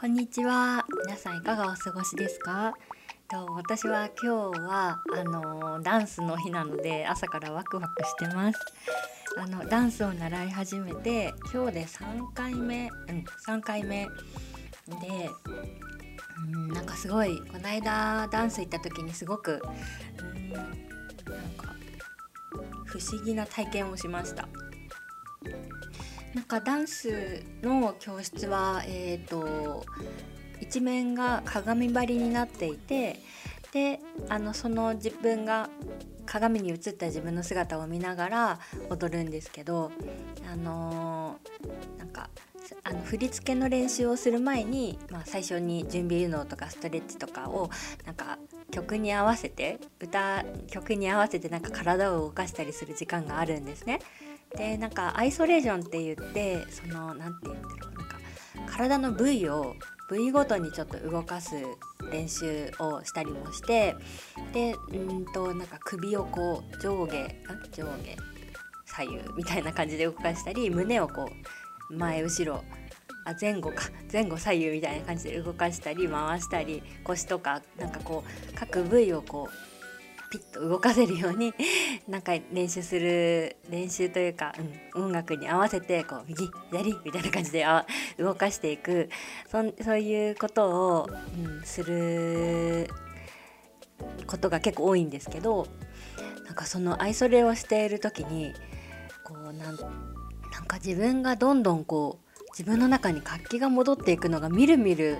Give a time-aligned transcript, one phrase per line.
[0.00, 0.84] こんにちは。
[1.04, 2.74] 皆さんいかがお過ごしですか？
[3.28, 8.58] と私は今日はあのダンスの日なので朝からワクワクしてます。
[9.36, 14.10] あのダンスを習い始めて今日で3回目うん3回目で
[16.38, 19.60] うんなんかすごいこの間ダンス行った時にすごく
[20.22, 20.64] うんなん
[21.56, 21.74] か
[22.86, 24.48] 不思議な体験をしました。
[26.38, 29.84] なんかダンスの教室は、えーと、
[30.60, 33.18] 一面が鏡張りになっていて
[33.72, 33.98] で
[34.28, 35.68] あのその自分が
[36.26, 39.90] 鏡に映った自分の姿を見ながら踊るんですけど
[40.48, 42.30] あのー、なんか
[42.84, 47.68] あの振り付けの練習をする前に、まあ、最初に準備運動とかストレッチとかを
[48.06, 48.38] なんか
[48.70, 53.98] 曲に合わせて歌曲に合わせてなんか体を動かしたりする時間があるんですね。
[54.56, 58.18] でなんかアイソレーションって言ってその何て言うんだろうなんか
[58.66, 59.76] 体の部位を
[60.08, 61.54] 部位ごとにちょっと動かす
[62.10, 63.94] 練習をしたりもして
[64.52, 67.28] でうんとなんか首をこう上下
[67.72, 68.16] 上下
[68.86, 71.28] 左右みたいな感じで動かしたり胸をこ
[71.90, 72.64] う前後ろ
[73.26, 79.77] あ前後か 前後左右みたいな感じで動かしたり回したり腰とかなんかこう各部位をこう
[80.30, 81.54] ピッと動かせるように
[82.08, 84.54] なんか練習する練習というか、
[84.94, 87.86] うん、音楽に合わせてこう右左みたいな感じであ
[88.18, 89.08] 動かしていく
[89.50, 92.88] そそういうことを、うん、する
[94.26, 95.66] ことが結構多いんですけど
[96.44, 98.52] なんかそのアイソレをしている時に
[99.24, 99.76] こうなん
[100.52, 105.18] なんか自分がどんどんこう自分の中に活気が戻っていくのがみるみる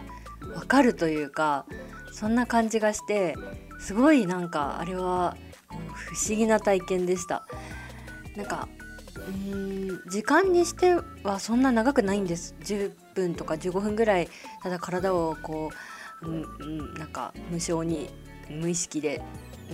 [0.54, 1.66] わかるというか
[2.12, 3.36] そんな感じがして
[3.78, 5.36] すごいなんかあれは
[5.68, 7.46] 不思議な体験でした。
[8.36, 8.68] なんか
[9.16, 12.54] うん時間にしてはそんな長くないんです。
[12.60, 14.28] 10分とか15分ぐらい
[14.62, 15.70] ただ体をこ
[16.22, 18.10] う、うん、なんか無性に
[18.48, 19.22] 無意識で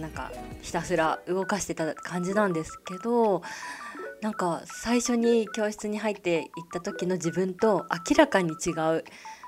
[0.00, 0.32] なんか
[0.62, 3.42] ひたすら動かしてた感じなんですけど
[4.20, 9.04] なんか最初に教室に入っていった時の自分と明らかに違う。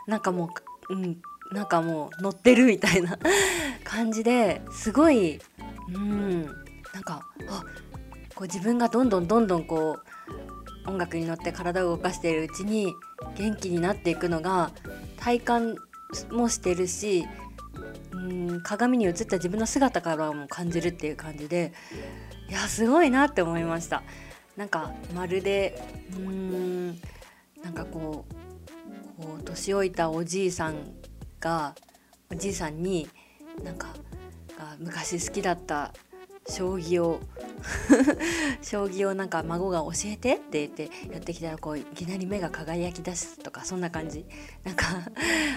[0.06, 0.50] なんかも
[0.90, 1.20] う、うん、
[1.52, 3.18] なんかもう乗ってるみたいな
[3.84, 5.40] 感じですごい
[5.94, 6.44] うん
[6.92, 7.64] なんかあ
[8.34, 9.98] こう自分がどんどんどんどんこ
[10.86, 12.94] う音楽に乗って体を動かしているうちに
[13.36, 14.70] 元気になっていくのが
[15.18, 15.76] 体感
[16.30, 17.26] もしてるし
[18.12, 21.72] うん鏡に映った自分の姿からも感じるっていう感じで
[22.48, 24.02] いやすごいなって思いました。
[24.56, 26.88] なんかまるでうーん
[27.62, 28.24] なんかこ
[29.18, 30.76] うこう年老いたおじいさん
[31.40, 31.74] が
[32.30, 33.08] おじいさんに
[33.62, 33.88] なんか
[34.78, 35.92] 昔好きだった
[36.48, 37.20] 将棋を
[38.62, 44.24] 将棋をなんか孫が教えてって言ってやってきたらこういきなり目が輝き出すとかそんな感じ。
[44.64, 44.86] なんか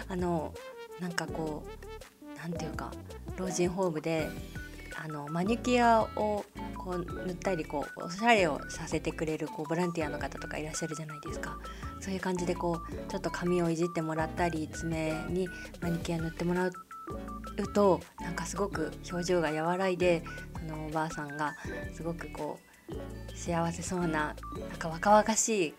[0.07, 0.53] あの
[0.99, 2.91] なんかこうなんていうか
[3.37, 4.27] 老人ホームで
[4.95, 6.45] あのマニキュアを
[6.77, 11.57] こう塗ったりこうおしゃれをさせてくれるこうボランティアの方とかいらっしゃるじゃないですか。
[11.99, 15.47] そういう感じでこうちょっと髪をいじってもらったり爪に
[15.81, 16.73] マニキュア塗ってもらう
[17.73, 20.23] となんかすごく表情が和らいで
[20.57, 21.55] そのおばあさんが
[21.93, 24.35] すごくこう幸せそうななん
[24.77, 25.73] か若々しい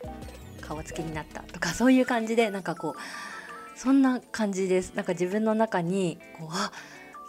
[0.61, 4.93] 顔つきになったとかそういう感じでなんかこうそんな感じです。
[4.95, 6.71] なんか自分の中にこうあ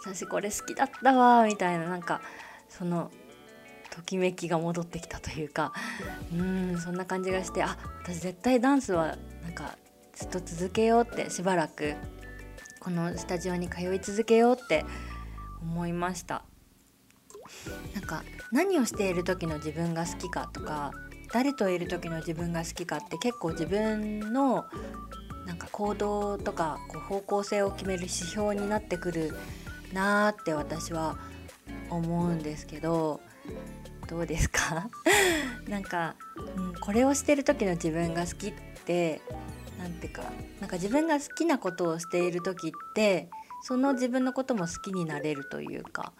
[0.04, 2.20] 私これ好きだったわみたいななんか
[2.68, 3.10] その
[3.94, 5.72] ときめきが戻ってきたというか
[6.32, 9.76] うんそんな感じがしてあ私絶対ダンスはなんか
[10.14, 11.94] ずっと続けようってしばらく
[12.80, 14.84] このスタジオに通い続けようって
[15.60, 16.42] 思いました。
[17.94, 20.92] なんか何をしている時の自分が好きかとか
[21.32, 24.64] 誰といる時の自分が好きかって結構自分の
[25.46, 29.34] なんか行動とかこう方向性を決める指標になってくる
[29.92, 31.18] なーって私は
[31.90, 33.20] 思うんですけど
[34.12, 34.90] どうですか？
[35.68, 38.52] なんか、うん、これをしてる時の自分が好きっ
[38.84, 39.22] て
[39.78, 40.22] 何ていうか
[40.60, 43.30] なんか自分が好きなことをしている時って
[43.62, 46.12] その自分のことも好きになれるというか、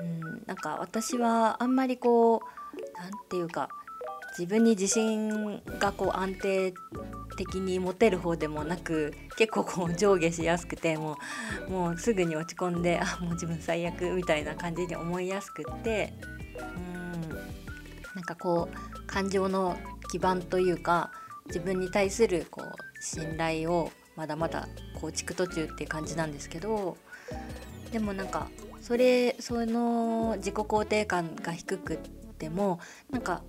[0.00, 3.68] うん、なんか私はあんまりこう何て言うか
[4.36, 6.74] 自分に自信がこう安定
[7.36, 11.18] 的に持てる方でもなく結構こう上下しやすくても
[11.68, 16.14] うもうすぐに落ち込んであもう自分最悪みたいな感じに思いやすくって
[16.96, 17.01] うん
[18.22, 19.76] なんかこう感情の
[20.12, 21.10] 基盤というか
[21.46, 24.68] 自分に対するこう信頼をまだまだ
[25.00, 26.96] 構築途中っていう感じなんですけど
[27.90, 28.48] でもなんか
[28.80, 31.96] それその自己肯定感が低くっ
[32.38, 32.78] ても
[33.10, 33.42] なんか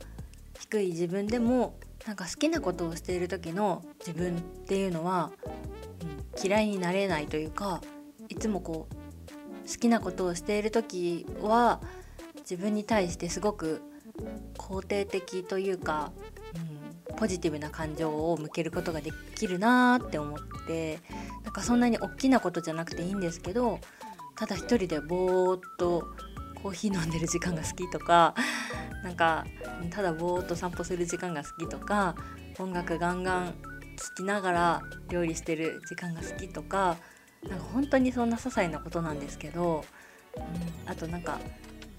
[0.60, 1.76] 低い自分でも
[2.08, 5.32] なんか好きなことをしている時の自分っていうのは、
[6.02, 7.80] うん、嫌いになれないというか
[8.28, 11.80] いつもこう好きなことをしている時は
[12.40, 13.84] 自分に対してすごく
[14.58, 16.12] 肯定的というか、
[17.10, 21.00] うん、ポジティブな感情を向けることができるなーって思って
[21.44, 23.80] なんかそんなに大きなことじゃなくていいんですけど
[24.36, 26.08] ただ一人でぼーっと
[26.62, 28.34] コーヒー飲んでる時間が好きとか
[29.04, 29.46] なんか
[29.90, 32.16] ただぼーっと散歩する時間が好きとか
[32.60, 33.54] 音楽ガンガン聴
[34.18, 36.98] きながら料理してる時間が好きとか
[37.44, 39.84] なんか本当にそんな些細なことなんですけど、
[40.38, 41.40] うん、あとなんか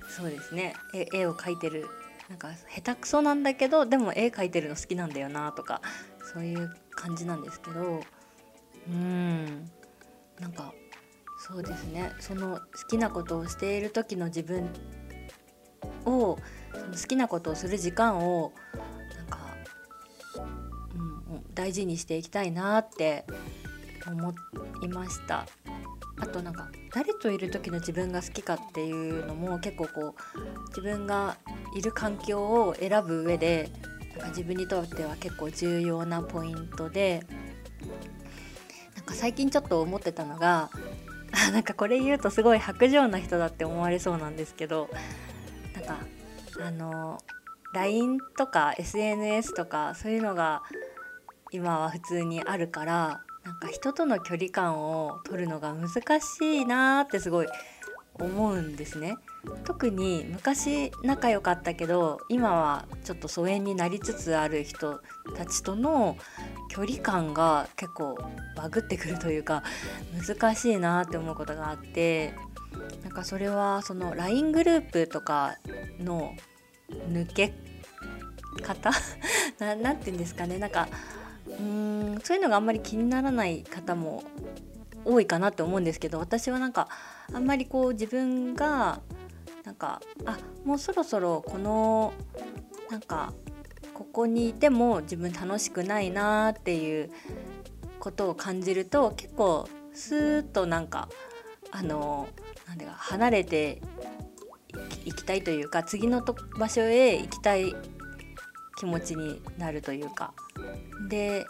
[0.09, 0.75] そうですね。
[1.13, 1.89] 絵を描いてる
[2.29, 5.83] なんか下手くそなんだけどでも絵描いてるの好きなんだよなとか
[6.33, 8.03] そういう感じなんですけど
[8.89, 9.71] うん。
[10.41, 10.73] なんか
[11.39, 12.13] そうですね。
[12.21, 14.69] その好きなことをしている時の自分
[16.07, 16.39] を
[16.73, 18.53] その好きなことをする時間を
[19.17, 19.39] なんか、
[20.39, 23.27] うん、大事にしていきたいなって
[24.07, 24.35] 思
[24.83, 25.47] いました。
[26.17, 31.37] あとなんか誰といる時の自分が好きかっていうのも結構こう自分が
[31.75, 33.71] いる環境を選ぶ上で
[34.13, 37.27] なんか自分にとっては結構重要なポイントで
[38.95, 40.71] なんか最近ちょっと思ってたのが
[41.53, 44.89] なんかこれ言うとすごい薄情な人だって思われそうなんですけど
[45.75, 45.97] なんか
[46.61, 47.21] あの
[47.75, 50.63] LINE とか SNS とかそういうのが
[51.51, 57.47] 今は普通にあるからなんか人との距離感を取るのが難しいなーってすごい
[58.15, 59.17] 思うんですね。
[59.65, 65.01] 特に昔仲良かったけど今はちょっと疎遠になりつつある人
[65.37, 66.17] たちとの
[66.71, 68.17] 距離感が結構
[68.57, 69.63] バグってくるというか
[70.27, 72.35] 難しいなって思うことがあって
[73.03, 75.57] なんかそれはその LINE グループとか
[76.01, 76.35] の
[77.11, 77.53] 抜け
[78.63, 78.91] 方？
[79.61, 80.89] なんて言うんですかねなんか
[81.47, 84.25] うんそういうのがあんまり気にならない方も
[85.05, 86.89] 多いかなって思うんですけど私はなんか
[87.33, 89.01] あんまりこう自分が
[89.65, 92.13] なんかあもうそろそろこの
[92.91, 93.33] なんか
[93.95, 97.11] ここにいても自分楽しくないなっていう
[97.99, 101.09] ことを感じると結構スーッとなんか
[101.71, 102.29] あの
[102.69, 103.81] なんでか離れて
[105.05, 107.75] 行きたいというか次のと場所へ行きたい
[108.79, 110.35] 気持ちになるというか。
[111.09, 111.45] で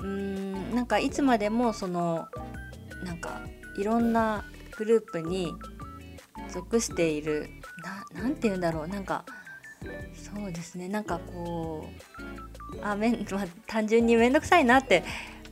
[0.00, 2.28] うーんなんかいつまでもその
[3.04, 3.40] なんか
[3.78, 4.44] いろんな
[4.76, 5.54] グループに
[6.50, 7.48] 属している
[8.14, 9.24] 何て言うんだろうなんか
[10.14, 12.16] そうですねなんかこう
[12.82, 15.04] あめん、 まあ、単純に面倒くさいなって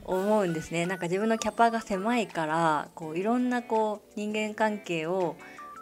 [0.05, 0.85] 思うんですね。
[0.85, 5.37] なんか自分のキャパが狭いからこういろんなこう人間関係を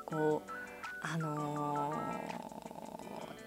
[0.06, 0.50] こう
[1.03, 1.93] あの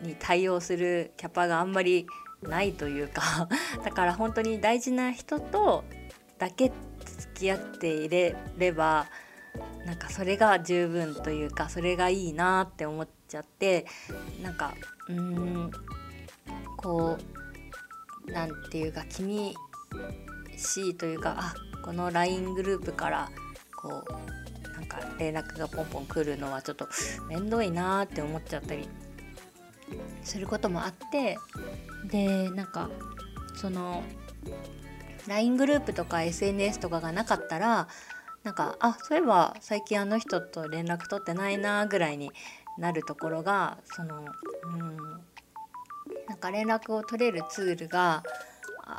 [0.04, 2.06] ー、に対応するキャパがあんまり
[2.42, 3.48] ないというか
[3.86, 5.86] だから本当に大事な人と
[6.38, 6.72] だけ
[7.06, 9.08] 付き合っていれれば
[9.86, 13.86] なんかそれが十分というかそれがいいなって思っちゃって
[14.42, 14.74] なんか
[15.08, 15.72] うん
[16.78, 17.18] こ
[18.28, 19.56] う何て言うか気に
[20.58, 21.54] しいというかあ
[21.84, 23.30] この LINE グループから
[23.80, 26.88] こうなんか連絡がポンポン来るのはちょっと
[27.30, 28.88] 面倒いなって思っちゃったり
[30.24, 31.38] することもあって
[32.10, 32.90] でなんか
[33.56, 34.04] その
[35.28, 37.88] LINE グループとか SNS とかがなかったら
[38.46, 42.32] なんかあそういえば最近あの人と連絡取ってないなぐらいに
[42.78, 44.98] なるところがそのうん
[46.28, 48.24] なんか連絡を取れるツールが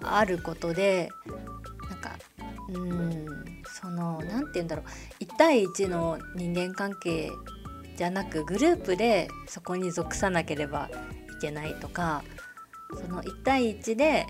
[0.02, 1.08] あることで
[1.88, 2.16] なんか
[2.68, 5.24] うんその何て言うんだろう。
[5.24, 7.30] 1対1の人間関係
[7.96, 10.90] じゃなくグループでそこに属さなければ
[11.38, 12.24] いけないとか
[12.94, 14.26] その1対1で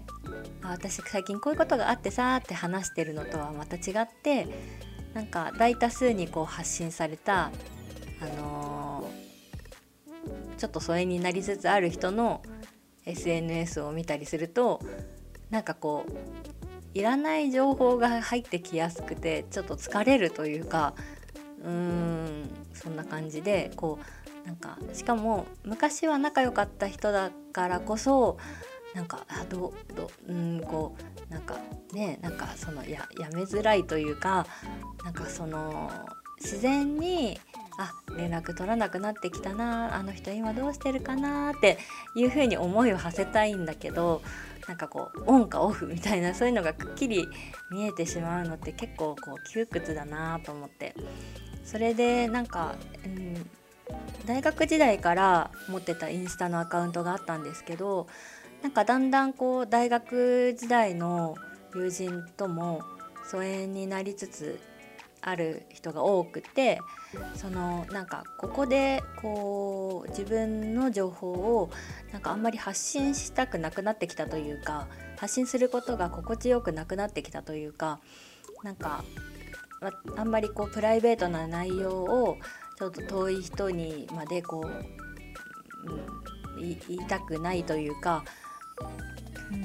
[0.62, 4.46] あ私最近こういうことがあってさって話してるのとはまた違って
[5.16, 7.50] なんか大多数にこう発信された、
[8.20, 12.42] あのー、ちょっと疎遠になりつつある人の
[13.06, 14.82] SNS を見たりすると
[15.49, 20.92] なんかこういらない情報が入ってきやすくてちょっと疲れるというか
[21.64, 23.99] うーんそんな感じでこ
[24.44, 28.37] うなんかしかも昔は仲良かった人だからこそ
[28.96, 30.96] なんかあどどうんこ
[31.28, 31.58] うなんか
[31.92, 34.46] ねなんかそのややめづらいというか
[35.04, 35.90] なんかその
[36.40, 37.38] 自然に
[37.78, 41.76] あ連絡取らなくなってきたなあの人今どうしてるかなって
[42.16, 44.22] いう風に思いを馳せたいんだけど
[44.66, 47.28] なんかこうオンかオフみたいなそういうのがくっきり
[47.70, 50.94] 見えてしまうのって結構こう窮屈だなと思って。
[51.66, 53.50] それでなんか、うん、
[54.24, 58.06] 大学時代から持ってたインスタのアカウントがあったんですけど
[58.62, 61.36] なんかだんだんこう大学時代の
[61.75, 62.82] 友人とも
[63.30, 64.60] 疎遠になりつつ
[65.20, 66.78] ある人が多くて
[67.34, 71.70] そのなんかここでこう自分の情報を
[72.12, 74.86] なんかあんまり発信したくなくなってきたというか
[75.16, 77.98] 発信することが心地よくなくなってきたというか
[78.62, 79.04] なんか
[80.16, 82.38] あんまりこうプライベートな内容を
[82.78, 85.90] ちょっと遠い人にまでこう、
[86.58, 88.25] うん、言いたくないというか、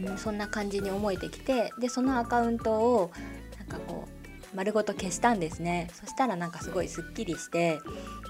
[0.06, 3.12] うん、そんな感じに思えてきてでそのアカウントを
[3.58, 5.90] なんかこう丸ごと消したんですね。
[5.94, 7.80] そしたらなんかすごいすっきりして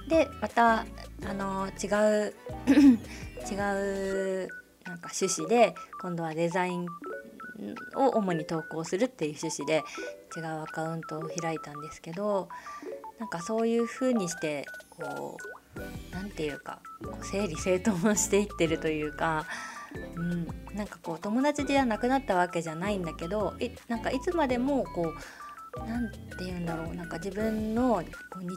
[0.07, 0.85] でまた
[1.25, 1.87] あの違
[2.27, 2.35] う
[3.51, 3.55] 違
[4.45, 4.49] う
[4.85, 6.87] なんか趣旨で今度はデザイン
[7.95, 9.83] を主に投稿するっていう趣旨で
[10.35, 12.49] 違うアカウントを開いたんですけど
[13.19, 15.37] なんかそういう風にしてこ
[15.75, 15.79] う
[16.11, 19.45] 何て言うかこう整理整頓をしていってるというか、
[20.15, 25.13] うん、なんかこう友達じゃなくなったわけじゃないんだけどいなんかいつまでもこ
[25.75, 28.03] う何て言うんだろうなんか自分の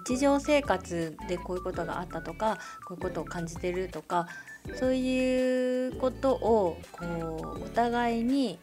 [0.06, 4.26] 日常生活でこういうことがあったとかこういうことを感じてるとか
[4.74, 8.58] そういうことをこうお互いに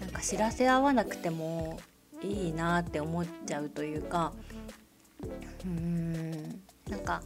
[0.00, 1.80] なんか知らせ合わなくても
[2.22, 4.32] いいなって思っちゃうというか
[5.64, 6.62] うーん。
[6.92, 7.22] なんか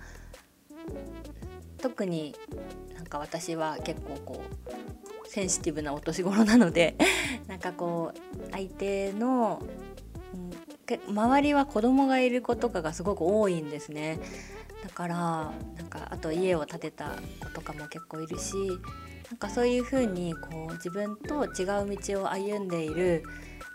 [1.82, 2.35] 特に
[3.07, 4.43] なんか私は結構こ
[5.25, 6.97] うセンシティブなお年頃なので
[7.47, 9.63] なんかこう相手の
[11.09, 14.19] 周りは子供がいる子とかがすごく多いんですね。
[14.83, 15.17] だから
[15.77, 18.55] なんかあと家を建てた子とかも結構いるし
[19.31, 23.23] なんかそういう風にこう自分と違う道を歩んでいる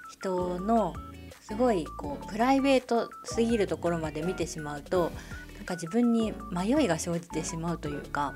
[0.09, 0.93] 人の
[1.39, 5.11] すごいこうプライベートすぎるところまで見てしまうと
[5.55, 8.35] なんか自分に迷いが生じてしまうというか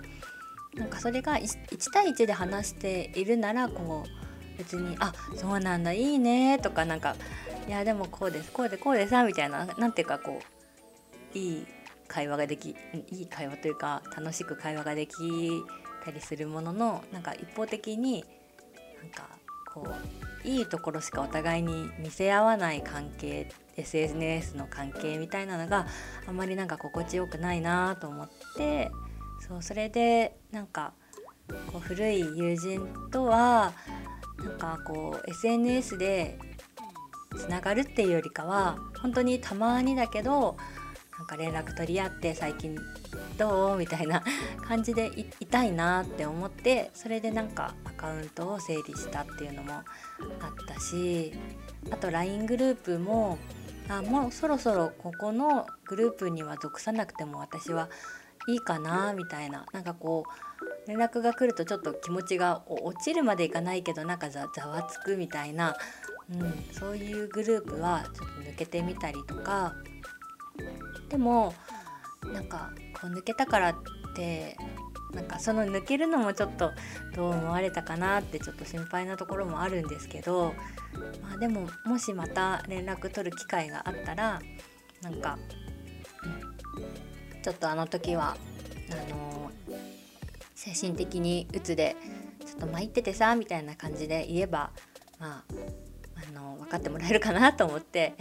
[0.75, 7.15] なんかそれが 1, 対1で話しているならこう別に「あそうなんだいいね」とかなんか
[7.67, 10.41] いやでもこうですこうでこうでさみたいな何ていうかこ
[11.33, 11.67] ういい
[12.07, 12.75] 会話ができ
[13.11, 15.13] いい会話というか楽しく会話ができ
[16.03, 18.23] たりするもののなんか一方的に
[19.01, 19.29] なんか
[19.73, 19.87] こ
[20.43, 25.87] ういいところしかお互いに見せ合わない関係 SNS の関係みたいなのが
[26.27, 28.91] あんまりなんか心地よくないなと思って
[29.39, 30.93] そうそれでなんか
[31.71, 33.73] こう古い友人とは
[34.39, 36.37] なんかこう SNS で
[37.37, 40.57] つながるっていうよりかは本当にたまにだけど
[41.17, 42.77] なんか連絡取り合って最近
[43.37, 43.77] どう？
[43.77, 44.23] みたいな
[44.67, 49.83] 感じでいいたいなって思ってそれでなんかアカウントを整理したっていうのもあっ
[50.67, 51.33] たし
[51.91, 53.37] あと LINE グループも
[53.87, 57.89] あもうそろそろここのグループには属さなくても私は
[58.47, 59.65] いいかなみたいな。
[59.73, 60.23] なんかこ
[60.85, 65.75] う連絡が来るとちょっと気持ちが落ちるまでいかないけどなんかざわつくみたいな。
[66.31, 69.73] うん、そういうグループはちょっと抜けてみたりとか。
[71.09, 71.53] でも
[72.23, 73.75] なんかこう抜けたからっ
[74.15, 74.57] て
[75.13, 76.71] なんかその抜けるのもちょっと
[77.15, 80.53] どう思われたかなってちょっと心配なところもあるんですけど、
[81.21, 84.41] まあ、でももしまた連絡取る機会があったら
[85.01, 85.37] なんか、
[86.23, 86.54] うん、
[87.45, 88.35] ちょっとあの時は
[88.89, 89.51] あの
[90.55, 91.95] 精神的に鬱で
[92.43, 94.71] ちょっと参っててさみたいな感じで言えば
[95.19, 95.53] まあ
[96.27, 98.15] あの分かってもらえるかなと思って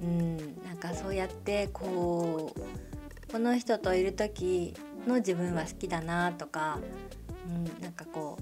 [0.00, 4.72] うんなんかそうやってこうこの人といる時
[5.04, 6.78] の自分は好きだなとか、
[7.48, 8.38] うん、なんかこ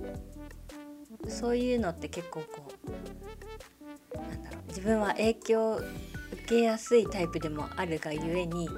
[1.25, 2.71] うそういうのって結構こ
[4.13, 5.87] うなんだろう自分は影響を受
[6.47, 8.69] けやすいタイプでもあるがゆえに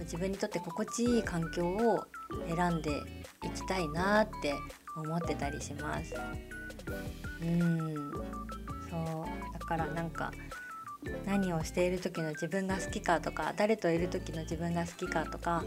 [0.00, 2.04] 自分にとって心地いい環境を
[2.54, 2.90] 選んで
[3.42, 4.54] いきたいなって
[4.96, 6.14] 思ってたりします。
[7.42, 8.12] うん
[8.90, 10.32] そうだからなんか
[11.26, 15.64] 何をしている時の自分が好きかとか誰といる時の自分が好きかとか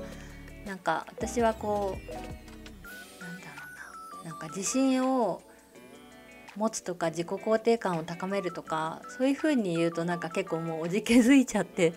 [0.66, 2.14] なんか私はこう
[3.24, 5.42] なんだろうななんか自信を
[6.56, 11.94] 持つとか自己肯定感を高めるとかそういう風に言うとなんか結構もうおじけづいちゃって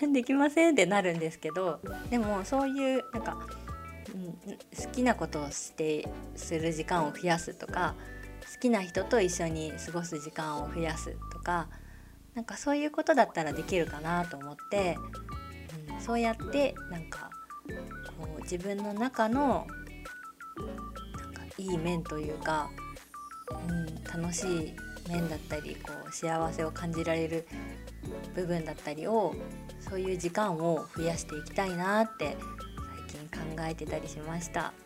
[0.12, 3.38] できませんってなるんですけどでもそういうなんか、
[4.14, 7.94] うん、好きなことをしてする時間を増やすとか
[8.54, 11.68] 好きな人と一緒に過ごす時間を増やすとか
[12.34, 14.98] なんかそういうことだったらできるかなと思って、
[15.90, 17.30] うん、そうやってなんか
[18.18, 19.66] こう自分の中の
[21.18, 22.70] なんかいい面というか、
[23.68, 24.76] うん、楽しい
[25.08, 27.46] 面だったりこう幸せを感じられる
[28.34, 29.34] 部分だったりを
[29.80, 32.36] そういう時間を増やしていきたいなって
[33.08, 34.72] 最近考えてたりしました。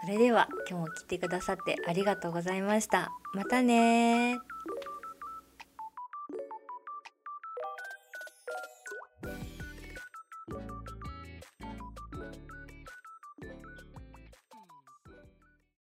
[0.00, 4.38] それでは今日も来てくださってありがとうございましたまたね